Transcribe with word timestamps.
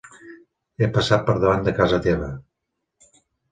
He 0.83 0.87
passat 0.95 1.27
per 1.27 1.35
davant 1.45 1.63
de 1.69 1.75
casa 1.83 2.01
teva. 2.09 2.33